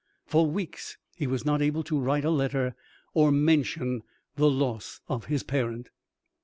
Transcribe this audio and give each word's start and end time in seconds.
For 0.25 0.47
weeks 0.47 0.97
he 1.15 1.27
was 1.27 1.45
not 1.45 1.61
able 1.61 1.83
to 1.83 1.99
write 1.99 2.25
a 2.25 2.31
letter, 2.31 2.73
or 3.13 3.31
mention 3.31 4.01
the 4.35 4.49
loss 4.49 4.99
of 5.07 5.25
his 5.25 5.43
parent. 5.43 5.91